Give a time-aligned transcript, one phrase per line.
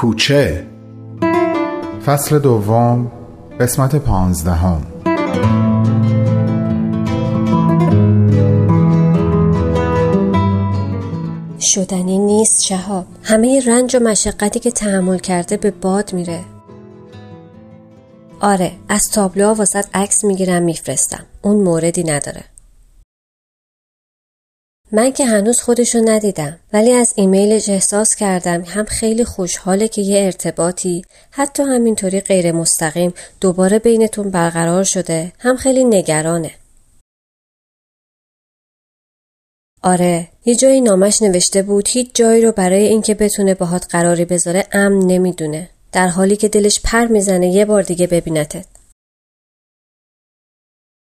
[0.00, 0.66] کوچه.
[2.06, 3.12] فصل دوم
[3.60, 4.86] قسمت پانزدهم.
[11.60, 13.06] شدنی نیست شهاب.
[13.22, 16.40] همه رنج و مشقتی که تحمل کرده به باد میره.
[18.40, 21.26] آره از تابلوها واسط عکس می‌گیرم میفرستم.
[21.42, 22.49] اون موردی نداره.
[24.92, 30.24] من که هنوز خودشو ندیدم ولی از ایمیلش احساس کردم هم خیلی خوشحاله که یه
[30.24, 36.50] ارتباطی حتی همینطوری غیر مستقیم دوباره بینتون برقرار شده هم خیلی نگرانه.
[39.82, 44.66] آره یه جایی نامش نوشته بود هیچ جایی رو برای اینکه بتونه باهات قراری بذاره
[44.72, 45.70] امن نمی‌دونه.
[45.92, 48.66] در حالی که دلش پر می‌زنه یه بار دیگه ببینتت.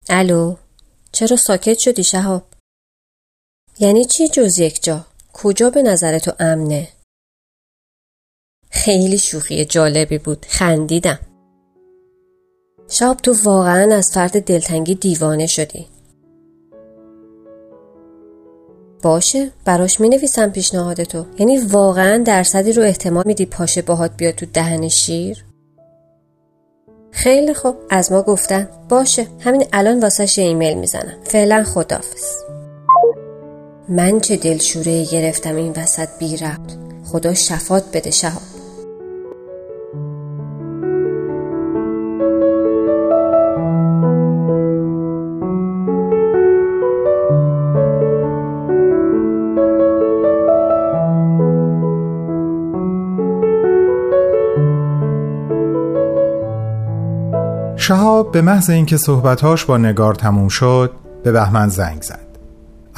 [0.10, 0.56] الو
[1.12, 2.57] چرا ساکت شدی شهاب؟
[3.80, 6.88] یعنی چی جز یک جا؟ کجا به نظر تو امنه؟
[8.70, 10.46] خیلی شوخی جالبی بود.
[10.50, 11.20] خندیدم.
[12.90, 15.88] شاب تو واقعا از فرد دلتنگی دیوانه شدی.
[19.04, 21.26] باشه براش می نویسم پیشنهاد تو.
[21.40, 25.46] یعنی واقعا درصدی رو احتمال میدی پاشه باهات بیاد تو دهن شیر؟
[27.12, 27.76] خیلی خوب.
[27.90, 28.70] از ما گفتن.
[28.90, 29.28] باشه.
[29.40, 31.18] همین الان واسش یه ایمیل می‌زنم.
[31.24, 32.57] فعلا خدافز
[33.90, 36.74] من چه دلشوره گرفتم این وسط بی ربط.
[37.06, 38.42] خدا شفات بده شهاب.
[57.76, 60.92] شهاب به محض اینکه صحبتهاش با نگار تموم شد
[61.24, 62.27] به بهمن زنگ زد.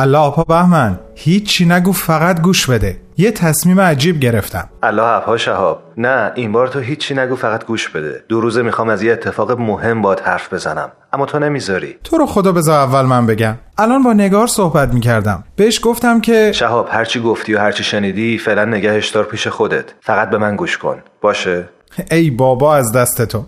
[0.01, 2.97] الله آپا بهمن هیچی نگو فقط گوش بده.
[3.17, 4.69] یه تصمیم عجیب گرفتم.
[4.83, 8.23] الله اپا شهاب نه این بار تو هیچی نگو فقط گوش بده.
[8.27, 10.91] دو روزه می‌خوام از یه اتفاق مهم باد حرف بزنم.
[11.13, 11.95] اما تو نمی‌ذاری.
[12.03, 13.55] تو رو خدا بذار اول من بگم.
[13.77, 15.43] الان با نگار صحبت می‌کردم.
[15.55, 19.85] بهش گفتم که شهاب هرچی گفتی و هرچی شنیدی فعلا نگهش دار پیش خودت.
[20.01, 20.97] فقط به من گوش کن.
[21.21, 21.69] باشه؟
[22.11, 23.45] ای بابا از دست تو.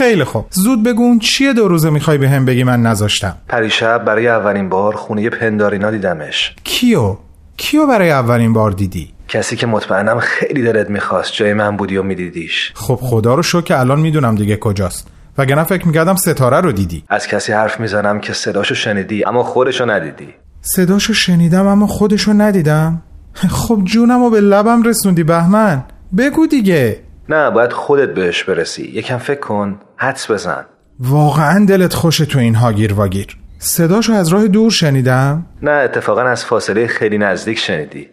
[0.00, 0.46] خیلی خوب.
[0.50, 4.94] زود بگون چیه دو روزه می‌خوای به هم بگی من نذاشتم؟ پریشب برای اولین بار
[4.94, 6.54] خونه پندارینا دیدمش.
[6.64, 7.16] کیو؟
[7.56, 12.02] کیو برای اولین بار دیدی؟ کسی که مطمئنم خیلی دلت می‌خواست جای من بودی و
[12.02, 12.72] میدیدیش.
[12.74, 15.08] خب خدا رو شو که الان می‌دونم دیگه کجاست.
[15.38, 17.04] وگرنه فکر می‌کردم ستاره رو دیدی.
[17.08, 20.28] از کسی حرف می‌زنم که صداشو شنیدی اما خودشو ندیدی.
[20.60, 23.02] صداشو شنیدم اما خودشو ندیدم؟
[23.58, 25.84] خب جونم و به لبم رسوندی بهمن.
[26.18, 27.00] بگو دیگه.
[27.28, 28.82] نه باید خودت بهش برسی.
[28.82, 29.78] یکم فکر کن.
[30.02, 30.66] حدس بزن.
[31.00, 36.44] واقعا دلت خوشه تو این هاگیر واگیر صداشو از راه دور شنیدم؟ نه اتفاقا از
[36.44, 38.08] فاصله خیلی نزدیک شنیدی.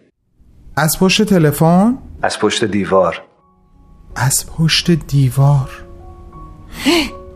[0.76, 3.22] از پشت تلفن؟ از پشت دیوار.
[4.16, 5.70] از پشت دیوار.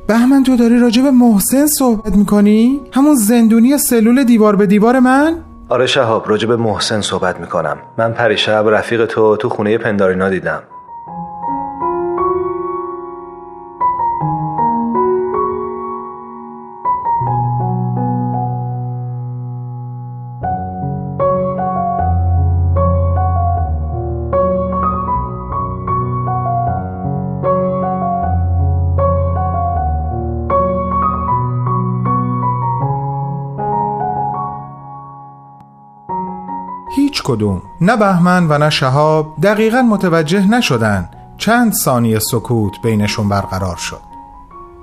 [0.08, 5.34] بهمن تو داری راجع به محسن صحبت می‌کنی؟ همون زندونی سلول دیوار به دیوار من؟
[5.68, 7.76] آره شهاب راجع به محسن صحبت می‌کنم.
[7.98, 10.62] من پریشب رفیق تو تو خونه پندارینا دیدم.
[37.12, 37.62] هیچ کدوم.
[37.80, 41.08] نه بهمن و نه شهاب دقیقا متوجه نشدن
[41.38, 44.00] چند ثانیه سکوت بینشون برقرار شد.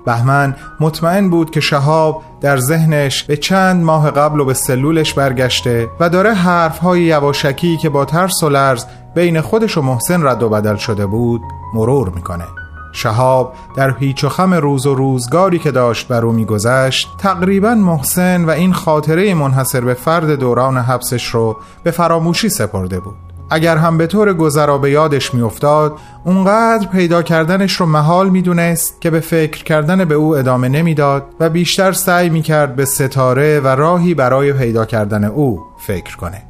[0.06, 5.88] بهمن مطمئن بود که شهاب در ذهنش به چند ماه قبل و به سلولش برگشته
[6.00, 8.85] و داره حرفهای یواشکی که با ترس و لرز
[9.16, 11.41] بین خودش و محسن رد و بدل شده بود
[11.73, 12.46] مرور می‌کنه.
[12.92, 18.46] شهاب در هیچ و خم روز و روزگاری که داشت بر او میگذشت تقریبا محسن
[18.46, 23.16] و این خاطره منحصر به فرد دوران حبسش رو به فراموشی سپرده بود.
[23.52, 29.09] اگر هم به طور گذرا به یادش میافتاد اونقدر پیدا کردنش رو محال می‌دونست که
[29.09, 34.14] به فکر کردن به او ادامه نمی‌داد و بیشتر سعی می‌کرد به ستاره و راهی
[34.14, 36.48] برای پیدا کردن او فکر کنه.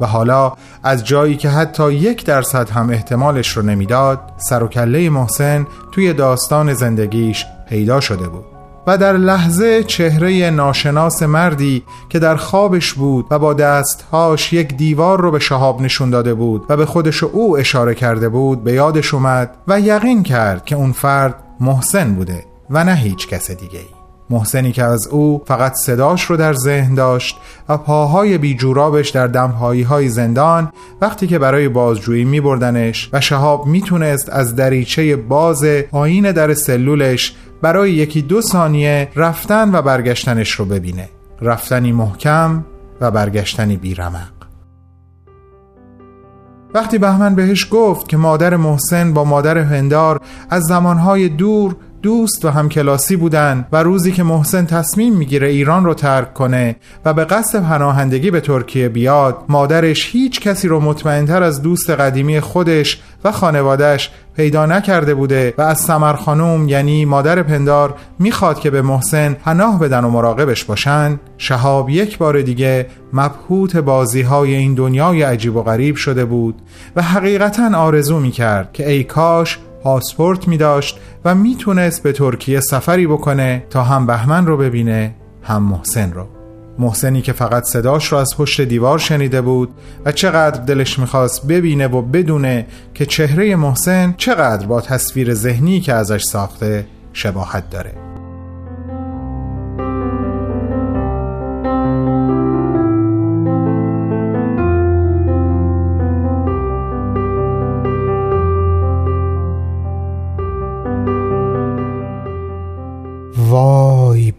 [0.00, 0.52] و حالا
[0.82, 6.12] از جایی که حتی یک درصد هم احتمالش رو نمی‌داد سر و کله محسن توی
[6.12, 8.44] داستان زندگیش پیدا شده بود
[8.86, 15.20] و در لحظه چهره ناشناس مردی که در خوابش بود و با دستهاش یک دیوار
[15.20, 19.14] رو به شهاب نشون داده بود و به خودش او اشاره کرده بود به یادش
[19.14, 23.95] اومد و یقین کرد که اون فرد محسن بوده و نه هیچ کس دیگه ای.
[24.30, 27.36] محسنی که از او فقط صداش رو در ذهن داشت
[27.68, 33.66] و پاهای بیجورابش در دمهایی های زندان وقتی که برای بازجویی می بردنش و شهاب
[33.66, 40.64] می‌تونست از دریچه باز آین در سلولش برای یکی دو ثانیه رفتن و برگشتنش رو
[40.64, 41.08] ببینه.
[41.42, 42.64] رفتنی محکم
[43.00, 44.36] و برگشتنی بیرمق.
[46.74, 50.20] وقتی بهمن بهش گفت که مادر محسن با مادر هندار
[50.50, 51.76] از زمانهای دور
[52.06, 57.14] دوست و همکلاسی بودن و روزی که محسن تصمیم می‌گیره ایران رو ترک کنه و
[57.14, 63.00] به قصد پناهندگی به ترکیه بیاد مادرش هیچ کسی رو مطمئنتر از دوست قدیمی خودش
[63.24, 68.82] و خانوادهش پیدا نکرده بوده و از سمر خانوم یعنی مادر پندار می‌خواد که به
[68.82, 71.20] محسن پناه بدن و مراقبش باشن.
[71.38, 76.54] شهاب یک بار دیگه مبهوت بازی های این دنیای عجیب و غریب شده بود
[76.96, 83.06] و حقیقتا آرزو می‌کرد که ای کاش پاسپورت می داشت و می‌تونست به ترکیه سفری
[83.06, 86.26] بکنه تا هم بهمن رو ببینه هم محسن رو.
[86.78, 89.68] محسنی که فقط صداش رو از پشت دیوار شنیده بود
[90.04, 95.92] و چقدر دلش می‌خواست ببینه و بدونه که چهره محسن چقدر با تصویر ذهنی که
[95.92, 98.05] ازش ساخته شباهت داره.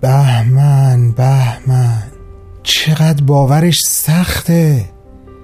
[0.01, 2.03] بهمن بهمن
[2.63, 4.85] چقدر باورش سخته؟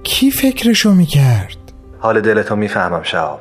[0.02, 1.56] کی فکرشو می‌کرد؟
[1.98, 3.40] حال دلتو می‌فهمم شهاب.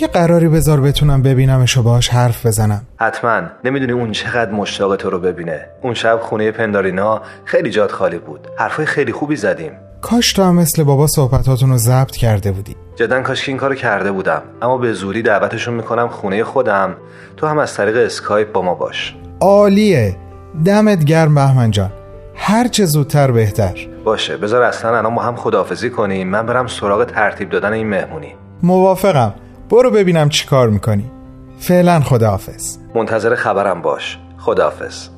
[0.00, 2.82] یه قراری بذار بتونم ببینمش و باش حرف بزنم.
[2.96, 3.42] حتما.
[3.64, 5.66] نمی‌دونی اون چقدر مشتاق تو رو ببینه.
[5.82, 8.48] اون شب خونه پندارینا خیلی جاد خالی بود.
[8.58, 9.72] حرفای خیلی خوبی زدیم.
[10.00, 12.76] کاش تو هم مثل بابا صحبتاتون رو ضبط کرده بودی.
[12.96, 14.42] جدا کاش که این کارو کرده بودم.
[14.62, 16.94] اما به زوری دعوتشون می‌کنم خونه خودم.
[17.36, 19.14] تو هم از طریق اسکایپ با ما باش.
[19.40, 20.16] عالیه.
[20.64, 21.90] دمت گرم بهمن جان.
[22.34, 23.88] هر چه زودتر بهتر.
[24.04, 26.28] باشه بذار اصلا الان ما هم خداحافظی کنیم.
[26.28, 28.32] من برم سراغ ترتیب دادن این مهمونی.
[28.62, 29.34] موافقم.
[29.70, 31.10] برو ببینم چی کار می‌کنی.
[31.58, 32.76] فعلا خداحافظ.
[32.94, 34.18] منتظر خبرم باش.
[34.38, 35.08] خداحافظ.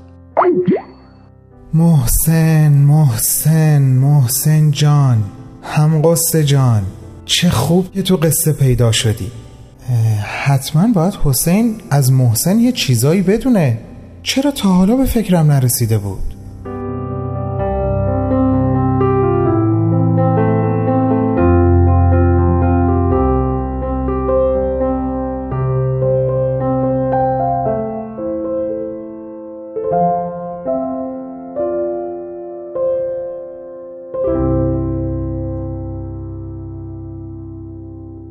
[1.75, 5.25] محسن محسن محسن جان.
[5.62, 6.82] هم قصه جان.
[7.25, 9.31] چه خوب که تو قصه پیدا شدی.
[10.44, 13.79] حتما باید حسین از محسن یه چیزایی بدونه.
[14.26, 16.19] چرا تا حالا به فکرم نرسیده بود؟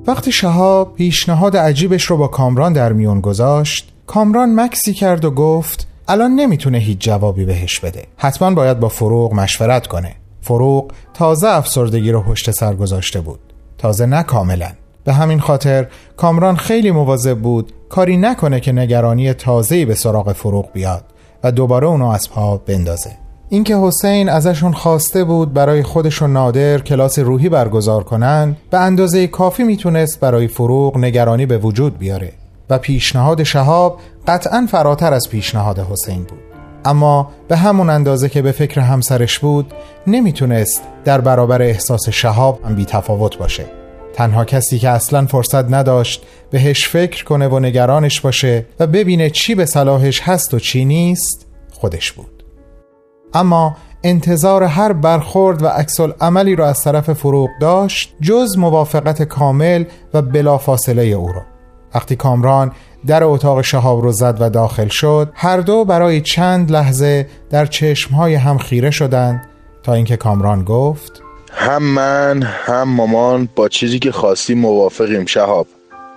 [0.07, 5.74] وقتی شهاب پیشنهاد عجیبش رو با کامران در میون گذاشت کامران مکسی کرد و گفت
[6.07, 8.03] الان نمی‌تونه هیچ جوابی بهش بده.
[8.17, 10.15] حتما باید با فروغ مشورت کنه.
[10.41, 13.39] فروغ تازه افسردگی رو پشت سر گذاشته بود.
[13.77, 14.69] تازه نه کاملا.
[15.03, 15.87] به همین خاطر
[16.17, 21.03] کامران خیلی مواظب بود کاری نکنه که نگرانی تازه‌ای به سراغ فروغ بیاد
[21.43, 23.11] و دوباره اونو از پا بندازه.
[23.49, 29.27] اینکه حسین ازشون خواسته بود برای خودش و نادر کلاس روحی برگزار کنن به اندازه
[29.27, 32.33] کافی می‌تونست برای فروغ نگرانی به وجود بیاره.
[32.69, 36.39] و پیشنهاد شهاب قطعا فراتر از پیشنهاد حسین بود.
[36.85, 39.73] اما به همون اندازه که به فکر همسرش بود
[40.07, 43.65] نمی‌تونست در برابر احساس شهاب هم بی تفاوت باشه.
[44.13, 49.55] تنها کسی که اصلا فرصت نداشت بهش فکر کنه و نگرانش باشه و ببینه چی
[49.55, 52.43] به صلاحش هست و چی نیست خودش بود.
[53.33, 59.85] اما انتظار هر برخورد و عکس عملی را از طرف فروغ داشت جز موافقت کامل
[60.13, 61.54] و بلافاصله او را.
[61.95, 62.71] وقتی کامران
[63.07, 68.35] در اتاق شهاب رو زد و داخل شد هر دو برای چند لحظه در چشمهای
[68.35, 69.47] هم خیره شدند
[69.83, 71.21] تا اینکه کامران گفت
[71.51, 75.67] هم من هم مامان با چیزی که خواستیم موافقیم شهاب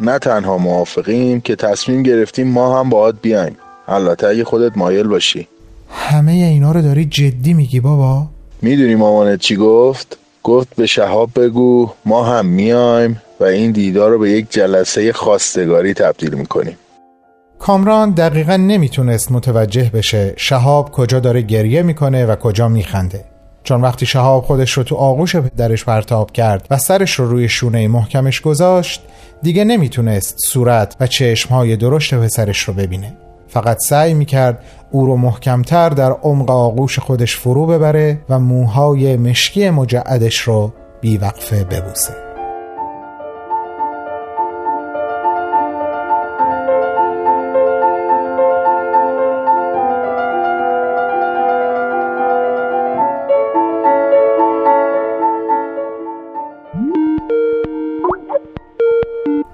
[0.01, 3.57] نه تنها موافقیم که تصمیم گرفتیم ما هم باهات بیایم
[3.89, 5.49] البته اگه خودت مایل باشی
[5.91, 8.27] همه اینا رو داری جدی میگی بابا؟
[8.63, 14.19] می‌دونی مامانت چی گفت؟ گفت به شهاب بگو ما هم میایم و این دیدار رو
[14.19, 16.79] به یک جلسه خواستگاری تبدیل می‌کنیم.
[17.59, 23.25] کامران دقیقا نمی‌تونست متوجه بشه شهاب کجا داره گریه می‌کنه و کجا میخنده.
[23.63, 27.89] چون وقتی شهاب خودش رو تو آغوش پدرش پرتاب کرد و سرش رو روی شونه
[27.89, 29.03] محکمش گذاشت
[29.43, 33.17] دیگه نمی‌تونست صورت و چشمهای درشت پسرش رو ببینه.
[33.49, 39.71] فقط سعی می‌کرد او رو محکمتر در عمق آغوش خودش فرو ببره و موهای مشکی
[39.71, 42.29] مجعدش رو بیوقفه ببوسه.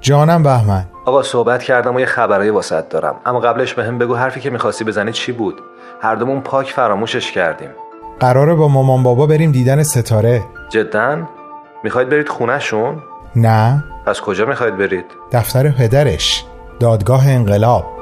[0.00, 0.93] جانم بهمن.
[1.06, 3.16] آقا صحبت کردم و یه خبرای واسط دارم.
[3.26, 5.54] اما قبلش به هم بگو حرفی که می‌خواستی بزنی چی بود؟
[6.00, 7.70] هر دومون پاک فراموشش کردیم.
[8.20, 10.42] قراره با مامان بابا بریم دیدن ستاره.
[10.68, 11.28] جدا؟
[11.84, 13.02] می‌خواید برید خونهشون؟
[13.37, 13.84] نه.
[14.06, 16.44] پس کجا می‌خواید برید؟ دفتر پدرش.
[16.80, 17.93] دادگاه انقلاب.